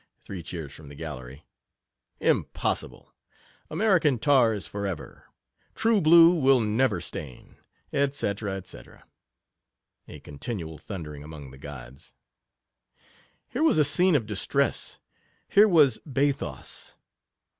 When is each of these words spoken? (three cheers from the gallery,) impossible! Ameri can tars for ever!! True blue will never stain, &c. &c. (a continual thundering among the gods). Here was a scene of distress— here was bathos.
(three 0.19 0.41
cheers 0.41 0.73
from 0.73 0.89
the 0.89 0.95
gallery,) 0.95 1.45
impossible! 2.19 3.13
Ameri 3.69 4.01
can 4.01 4.17
tars 4.17 4.65
for 4.65 4.87
ever!! 4.87 5.25
True 5.75 6.01
blue 6.01 6.33
will 6.33 6.59
never 6.59 6.99
stain, 6.99 7.57
&c. 7.93 8.09
&c. 8.11 8.79
(a 10.07 10.19
continual 10.23 10.79
thundering 10.79 11.23
among 11.23 11.51
the 11.51 11.59
gods). 11.59 12.15
Here 13.49 13.61
was 13.61 13.77
a 13.77 13.83
scene 13.85 14.15
of 14.15 14.25
distress— 14.25 14.97
here 15.55 15.67
was 15.67 15.99
bathos. 16.03 16.97